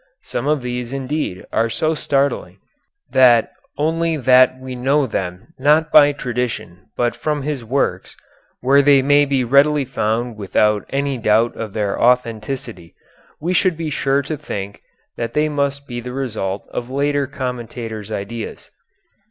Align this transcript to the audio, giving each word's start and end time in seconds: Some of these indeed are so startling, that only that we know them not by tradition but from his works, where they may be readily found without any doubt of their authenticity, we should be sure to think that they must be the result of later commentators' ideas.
Some 0.23 0.47
of 0.47 0.63
these 0.63 0.93
indeed 0.93 1.45
are 1.53 1.69
so 1.69 1.93
startling, 1.93 2.57
that 3.11 3.51
only 3.77 4.17
that 4.17 4.59
we 4.59 4.73
know 4.75 5.05
them 5.05 5.53
not 5.59 5.91
by 5.91 6.11
tradition 6.11 6.87
but 6.97 7.15
from 7.15 7.43
his 7.43 7.63
works, 7.63 8.17
where 8.61 8.81
they 8.81 9.03
may 9.03 9.25
be 9.25 9.43
readily 9.43 9.85
found 9.85 10.37
without 10.37 10.85
any 10.89 11.19
doubt 11.19 11.55
of 11.55 11.73
their 11.73 12.01
authenticity, 12.01 12.95
we 13.39 13.53
should 13.53 13.77
be 13.77 13.91
sure 13.91 14.23
to 14.23 14.37
think 14.37 14.81
that 15.17 15.35
they 15.35 15.47
must 15.47 15.87
be 15.87 15.99
the 16.01 16.13
result 16.13 16.67
of 16.71 16.89
later 16.89 17.27
commentators' 17.27 18.11
ideas. 18.11 18.71